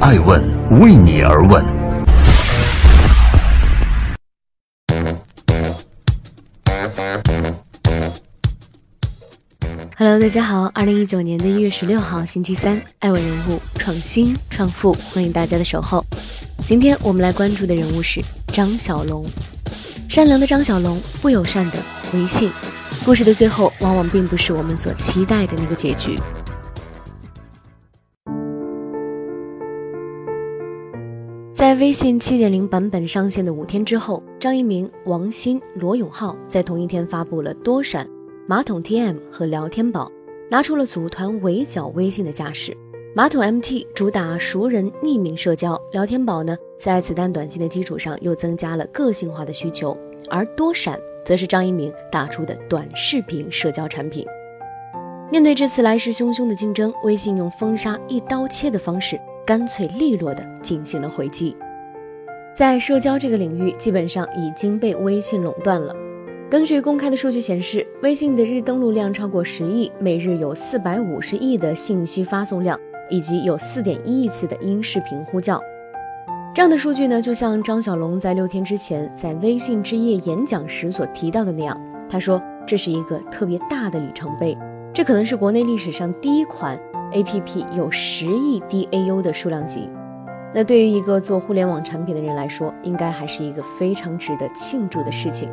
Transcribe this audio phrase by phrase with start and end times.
[0.00, 0.40] 爱问
[0.80, 1.64] 为你而问。
[9.96, 16.04] Hello，大家好，二零一九年的一月十六号，星期三，爱问人物创新创富，欢迎大家的守候。
[16.64, 18.22] 今天我们来关注的人物是
[18.52, 19.26] 张小龙，
[20.08, 21.78] 善良的张小龙，不友善的
[22.14, 22.52] 微信。
[23.04, 26.16] 故事的最后，往往并不是我们所期待的那个结局。
[31.58, 38.08] 在微信七点零版本上线的五天之后，张一鸣、王鑫、罗永浩在同一天发布了多闪、
[38.46, 40.08] 马桶 TM 和聊天宝，
[40.48, 42.76] 拿出了组团围剿微信的架势。
[43.12, 49.98] 马桶 MT 主打熟人匿名社交，聊天宝呢，在子弹短信的基础上又增加了个性化的需求，
[50.30, 50.96] 而多闪。
[51.24, 54.24] 则是张一鸣打出的短视频社交产品。
[55.28, 61.56] 面对这次来势汹汹的竞争，微信用封杀一刀切的方式，干脆利落地进行了回击。
[62.54, 65.96] 在社交这个领域，基本上已经被微信垄断了。
[66.50, 72.78] 根据公开的数据显示，微信的日登录量超过十亿，每日有四百五十亿的信息发送量，
[73.08, 75.58] 以及有四点一亿次的音视频呼叫。
[76.54, 84.54] 这样的数据呢，就像张小龙在六天之前在微信之夜演讲时所提到的那样，他说这是一个特别大的里程碑，
[84.92, 86.78] 这可能是国内历史上第一款
[87.12, 89.88] APP 有十亿 DAU 的数量级。
[90.54, 95.50] 那对于一个做互联网产品的人来说，应该还是一个非常值得庆祝的事情。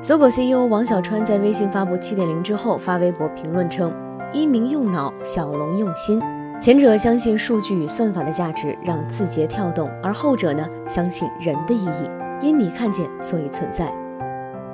[0.00, 3.92] 搜狗 CEO 王小川在微信发布七点零之后发微博评论称
[4.32, 6.22] ：“一鸣用脑，小龙用心。”
[6.60, 12.10] 前者相信数据与算法的价值让字节跳动，而后者呢相信人的意义。
[12.40, 13.92] 因你看见，所以存在。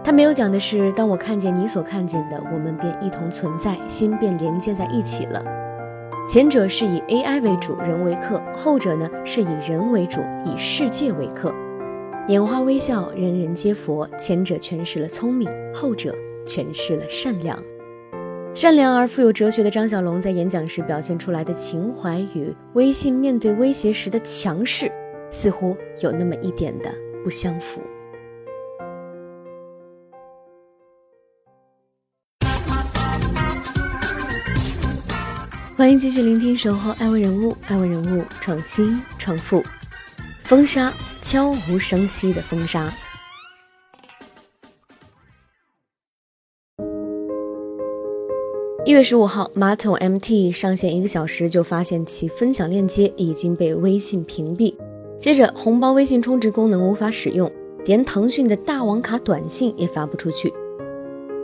[0.02, 5.44] 他没有讲的是，当我看见你所看见的，我们便一同存在，心便连接在一起了。
[6.26, 11.54] 前者是以 AI 为主，人为客；后者呢是以人为主，以世界为客。
[12.28, 14.08] 拈花微笑，人人皆佛。
[14.18, 16.14] 前者诠释了聪明，后者
[16.46, 17.58] 诠释了善良。
[18.55, 24.90] 善良而富有哲学的张小龙在演讲时表现出来的情怀与微信面对威胁时的强势，
[25.30, 26.90] 似乎有那么一点的
[27.22, 27.80] 不相符。
[35.80, 39.64] 欢迎继续聆听《守候爱问人物》，爱问人物创新创富，
[40.41, 40.92] 封杀
[41.23, 42.92] 悄无声息的封杀。
[48.85, 54.77] 一月十五号，马桶 MT 上线一个小时就发现其分享链接已经被微信屏蔽，
[55.19, 57.51] 接着红包微信充值功能无法使用，
[57.86, 60.52] 连腾讯的大王卡短信也发不出去。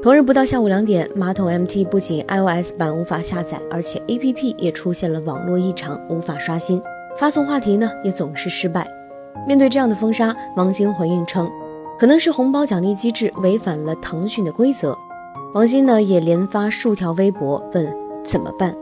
[0.06, 6.80] 同日不到下午两点，马桶 MT 不仅 iOS 版无法下载，而且 APP 也出现了网络异常，无法刷新，
[7.18, 8.86] 发送话题呢也总是失败。
[9.48, 11.50] 面对这样的封杀，王兴回应称，
[11.98, 14.96] 可能是红包奖励机制违反了腾讯的规则。
[15.54, 18.72] 王鑫呢也连发数条微博问怎么办。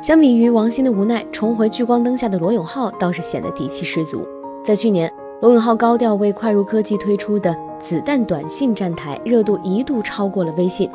[0.00, 4.24] 相比于王鑫的无奈，重回聚光灯下的罗永浩倒是显得底气十足。
[4.62, 10.88] 在去年，罗永浩高调为快如科技推出的子弹短信站台，热度一度超过了微信。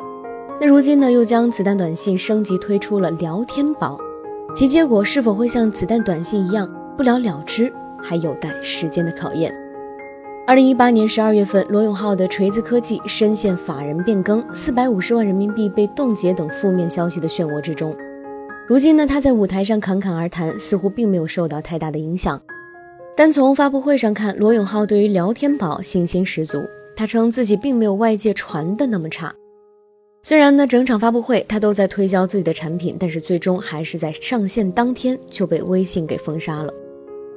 [0.60, 3.98] 那如今呢，又将子弹短信升级推出了聊天宝，
[4.54, 9.54] 其结果是否会像子弹短信一样不了了之，还有待时间的考验。
[10.46, 17.94] 二零一八年十二月份，罗永浩的锤子科技深陷法人变更、四百五十万人民币被冻结等负面消息的漩涡之中。
[18.66, 22.40] 如今呢，他在舞台上侃侃而谈，似乎并没有受到太大的影响。
[23.16, 26.58] 单从发布会上看，罗永浩对于聊天宝信心十足。
[26.96, 29.34] 他称自己并没有外界传的那么差。
[30.22, 36.72] 虽然呢，整场发布会他都在推销自己的产品，但是最终还是在上线当天就被微信给封杀了。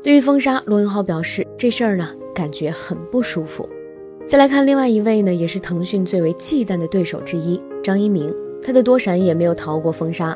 [0.04, 2.10] 对于封杀，罗永浩表示这事儿呢。
[2.36, 3.70] 感觉很不舒服。
[4.28, 10.36] 再来看另外一位呢，也是腾讯最为忌惮的对手之一张一鸣，他的多闪也没有逃过封杀。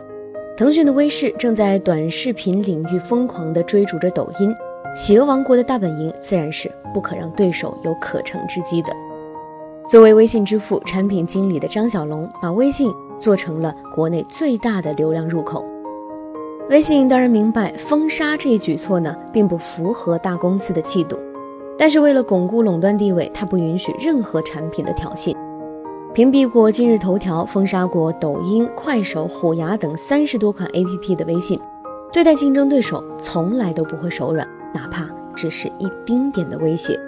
[0.55, 4.53] 腾讯的微视正在短视频领域疯狂地追逐着抖音，
[4.95, 8.91] 企鹅王国的大本营自然是不可让对手有可乘之机的。
[9.87, 15.63] 作为微信支付产品经理的张小龙，把微信做成了国内最大的流量入口。
[16.69, 21.17] 微信当然明白封杀这一举措呢，并不符合大公司的气度。
[21.77, 25.33] 但是为了巩固垄断地位，他不允许任何产品的挑衅。
[26.13, 31.59] 屏蔽过今日头条，封杀过抖音、快手、虎牙等三十多款 APP 的微信，
[32.11, 36.99] 对待竞争对手从来都不会手软，哪怕只是一丁点的威胁。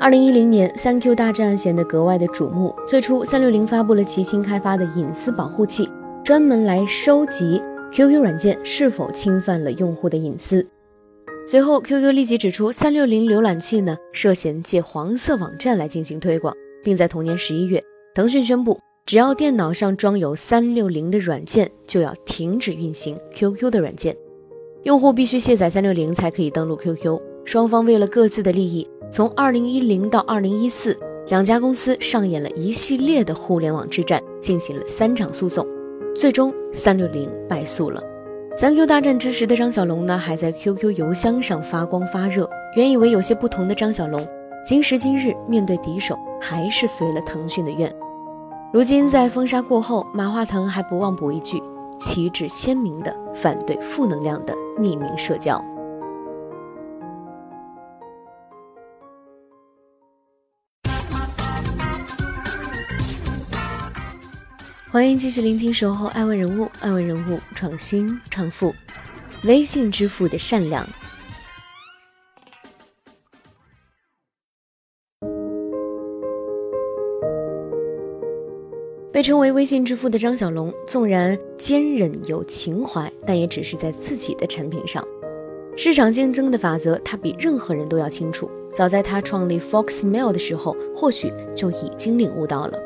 [0.00, 2.74] 二零一零年，三 Q 大战显得格外的瞩目。
[2.86, 5.90] 最初，三六零发布了其新开发的隐私保护器，
[6.24, 7.62] 专门来收集
[7.92, 10.66] QQ 软件是否侵犯了用户的隐私。
[11.46, 17.82] 随后，QQ 立即指出，三六零浏览器呢涉嫌借黄色网站来进行推广，并在同年十一月，
[18.14, 24.16] 腾讯宣布，只要电脑上装有三六零的软件，就要停止运行 QQ 的软件，
[24.84, 27.20] 用户必须卸载三六零才可以登录 QQ。
[27.44, 30.98] 双方为了各自的利益，从二零一零到二零一四，
[31.28, 35.66] 两家公司上演了一系列的互联网之战，进行了三场诉讼，
[36.14, 38.02] 最终三六零败诉了。
[38.56, 42.48] 三 Q 大战之时的张小龙呢，还在 QQ 邮箱上发光发热。
[42.74, 44.26] 原以为有些不同的张小龙，
[44.64, 47.94] 今时今日面对敌手，还是随了腾讯的愿。
[48.72, 51.60] 如今在封杀过后，马化腾还不忘补一句：
[52.00, 55.62] 旗帜鲜明的反对负能量的匿名社交。
[64.90, 68.74] 欢迎继续聆听《守候爱问人物》，爱问人物创新创富，
[69.44, 70.84] 微信支付的善良。
[79.20, 85.06] 被称为微信支付的张小龙，纵然坚韧有情怀，但也只是在自己的产品上。
[85.76, 88.50] 市场竞争的法则，他比任何人都要清楚。
[88.72, 92.78] 早在他创立 Foxmail 的时候，或许就已经领悟到了。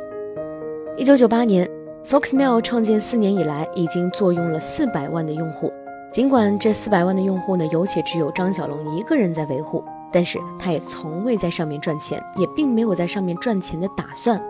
[0.96, 1.70] 一九九八年。
[2.04, 5.72] Foxmail 创建四年以来，已经坐拥了四百万的用户。
[6.12, 14.42] 尽管这四百万的用户呢，有且只有张小龙一个人在维护，但是他也从未在上面赚钱，也并没有在上面赚钱的打算。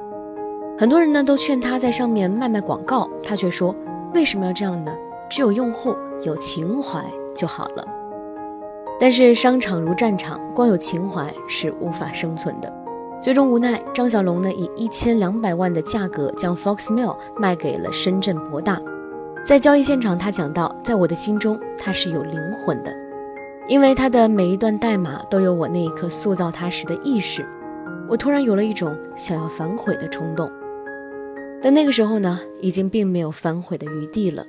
[0.76, 3.74] 很多人呢都劝他在上面卖卖广告，他却说
[4.12, 4.92] ：“为什么要这样呢？
[5.30, 7.04] 只有用户有情怀
[7.34, 7.86] 就好了。”
[9.00, 12.72] 但是商场如战场，光有情怀是无法生存的。
[13.20, 18.80] 最终无奈，张小龙呢以一千两百万的价格将 Foxmail 卖给了深圳博大。
[19.46, 22.92] 在交易现场，他讲到，在我的心中，它是有灵魂的，
[23.68, 27.46] 因为它的每一段代码都有我那一刻塑造它时的意识。
[28.08, 30.50] 我突然有了一种想要反悔的冲动，
[31.64, 34.44] 但那个时候呢，已经并没有反悔的余地了。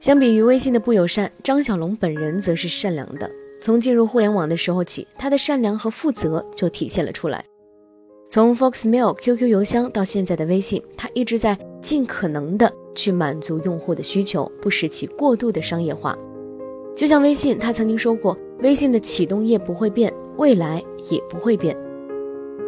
[0.00, 3.30] 相比于微信的不友善，张小龙本人则是善良的。
[3.60, 7.44] 从进入互联网的时候起，他的善良和负责就体现了出来。
[8.28, 16.18] 从 Foxmail、QQ 邮箱到现在的微信，他一直在尽可能的去满足用户的需求，不使其过度的商业化。
[16.96, 21.76] 就像微信，他曾经说过，微信的启动页不会变，未来也不会变。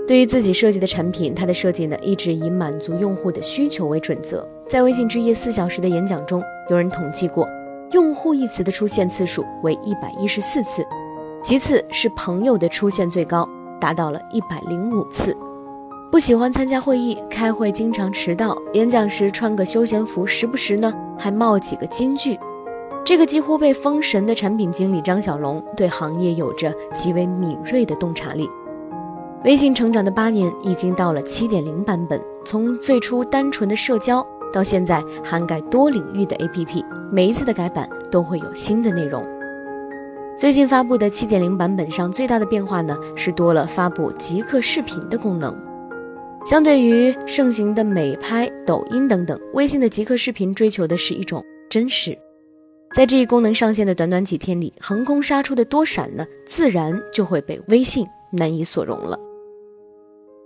[0.06, 4.46] 对于自己设计的产品，他的设计呢一直以满足用户的需求为准则。
[4.68, 7.48] 在微信之夜四小时的演讲中，有人统计过。
[7.92, 10.84] 用户一词的出现次数为一百一十四次，
[11.42, 13.48] 其次是朋友的出现最高，
[13.80, 15.36] 达到了一百零五次。
[16.10, 22.38] 不喜欢参加会议，开会经常迟到，演讲时穿个休闲服，时不时呢还冒几个金句。
[23.04, 28.48] 这个几乎被封神的产品经理张小龙，对行业有着极为敏锐的洞察力。
[29.46, 34.26] 微信成长的八年，已经到了七点零版本，从最初单纯的社交。
[34.52, 39.24] 到现在涵盖多领域的 APP，每一次的改版都会有新的内容。
[40.36, 45.56] 最近发布的7.0版本上最大的变化呢，是多了发布即刻视频的功能。
[46.44, 52.18] 相对于盛行的美拍、抖音等等，微信的即刻视频追求的是一种真实。
[52.96, 59.16] 在这一功能上线的短短几天里，横空杀出的多闪呢，自然就会被微信难以所容了。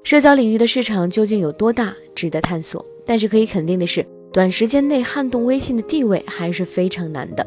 [0.03, 2.85] 社交领域的市场究竟有多大，值得探索。
[3.05, 7.47] 但是可以肯定的是，短时间内撼动微信的地位还是非常难的。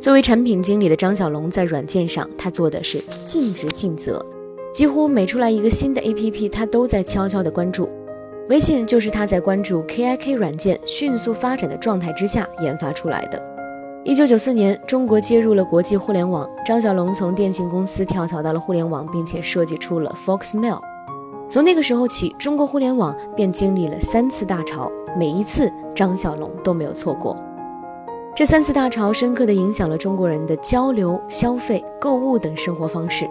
[0.00, 4.24] 作为产品经理的张小龙，在软件上他做的是尽职尽责，
[4.72, 7.88] 几乎每出来一个新的 APP，他都在悄悄的关注。
[8.48, 13.42] 微信就是他在关注 KIK 软件迅速发展的状态之下研发出来的。
[14.04, 20.80] 一九九四年，中国接入了国际互联网，张小龙从电信公司跳槽到了互联网，并且设计出了 Foxmail。
[21.48, 27.36] 从那个时候起，中国互联网便经历了三次大潮，每一次张小龙都没有错过。
[28.34, 33.28] 这三次大潮深刻地影响了中国人的交流、消费、购物等生活方式。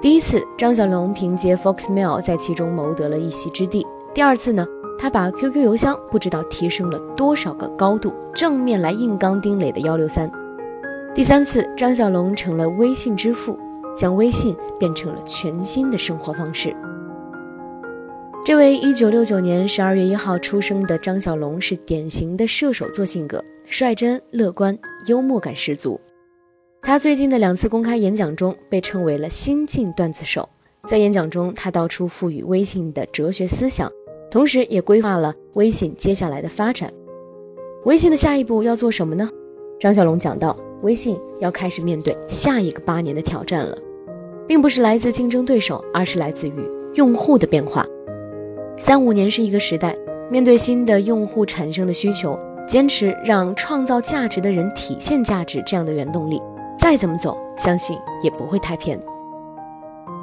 [0.00, 3.86] 第一次，张小龙凭借 Foxmail 在其中谋得了一席之地。
[4.12, 4.66] 第二次呢，
[4.98, 10.30] 他把 QQ 邮箱不知道提升了多少个高度，正面来硬刚丁磊的幺六三。
[11.14, 13.56] 第三次，张小龙成了微信之父，
[13.96, 16.76] 将微信变成了全新的生活方式。
[18.44, 26.00] 这位一九六九年十二月一号出生的张小龙是典型的射手座性格，率真、乐观、幽默感十足。
[26.82, 30.48] 他最近的两次公开演讲中被称为了新晋段子手。
[30.88, 33.88] 在演讲中，他道出赋予微信的哲学思想，
[34.28, 36.92] 同时也规划了微信接下来的发展。
[37.84, 39.30] 微信的下一步要做什么呢？
[39.78, 43.78] 张小龙讲到：微信要开始面对下一个八年的挑战了，
[44.48, 46.54] 并不是来自竞争对手，而是来自于
[46.94, 47.86] 用户的变化。
[48.82, 49.96] 三五年是一个时代，
[50.28, 52.36] 面对新的用户产生的需求，
[52.66, 56.42] 坚持让创造价值的人体现价值这样的原动力，
[56.76, 58.98] 再怎么走，相信也不会太偏。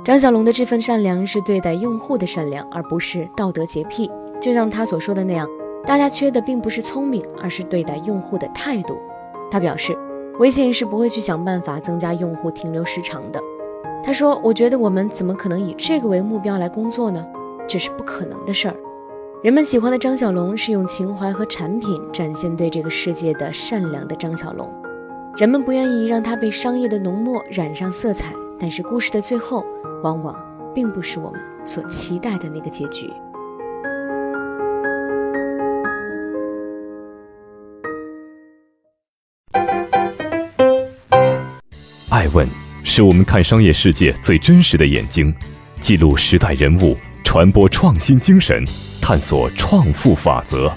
[0.04, 4.12] 张小龙的这份善良是对待用户的善良，而不是道德洁癖。
[4.42, 5.48] 就像他所说的那样，
[5.86, 8.98] 大家缺的并不是聪明，而是对待用户的态度。
[9.50, 9.98] 他表示，
[10.38, 13.40] 微信是不会去想办法增加用户停留时长的。
[14.04, 17.26] 他说：“我觉得我们怎么可能以这个为目标来工作呢？
[17.70, 18.76] 这是不可能的事儿。”
[19.42, 24.70] 人们喜欢的张小龙是用情怀和产品展现对这个世界的善良的张小龙。
[25.38, 29.64] 人们不愿意让他被商业的浓墨染上色彩，但是故事的最后。
[30.02, 30.34] 往往
[30.74, 33.12] 并不是我们所期待的那个结局。
[42.10, 42.48] 爱问
[42.86, 45.36] 是我们看商业世界最真实的眼睛，
[45.82, 46.96] 记录时代人物，
[47.32, 48.60] 传播创新精神，
[49.00, 50.68] 探索创富法则。